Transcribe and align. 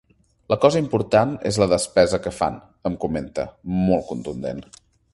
La 0.53 0.57
cosa 0.63 0.79
important 0.83 1.35
és 1.51 1.59
la 1.63 1.69
despesa 1.75 2.21
que 2.25 2.33
fan, 2.39 2.59
em 2.91 2.99
comenta, 3.07 3.49
molt 3.85 4.07
contundent. 4.13 4.69